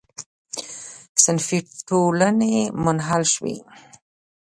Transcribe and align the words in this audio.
صنفي 1.23 1.59
ټولنې 1.87 2.55
منحل 2.83 3.23
شوې. 3.33 3.57